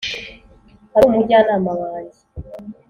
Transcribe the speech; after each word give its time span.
uri 0.95 1.05
umujyanama 1.07 1.71
wanjye. 1.81 2.21